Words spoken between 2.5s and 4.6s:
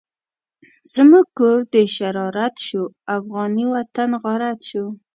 شو، افغانی وطن غارت